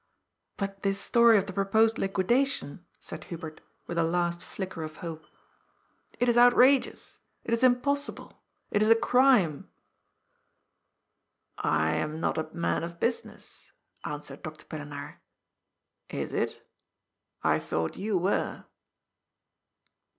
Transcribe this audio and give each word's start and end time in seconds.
"But 0.57 0.81
this 0.81 0.99
story 0.99 1.37
of 1.37 1.45
the 1.45 1.53
proposed 1.53 1.99
liquidation," 1.99 2.87
said 2.99 3.25
Hu 3.25 3.37
bert, 3.37 3.61
with 3.85 3.99
a 3.99 4.03
last 4.03 4.41
flicker 4.41 4.81
of 4.81 4.95
hope." 4.95 5.27
It 6.19 6.27
is 6.27 6.39
outrageous. 6.39 7.19
It 7.43 7.53
is 7.53 7.63
impossible. 7.63 8.41
It 8.71 8.81
is 8.81 8.89
a 8.89 8.95
crime."" 8.95 9.69
I 11.59 11.91
am 11.91 12.19
not 12.19 12.39
a 12.39 12.49
man 12.51 12.83
of 12.83 12.99
business," 12.99 13.73
answered 14.03 14.41
Dr. 14.41 14.65
Pillenaar." 14.65 15.17
Is 16.09 16.33
it? 16.33 16.67
I 17.43 17.59
thought 17.59 17.95
you 17.95 18.17
were." 18.17 18.65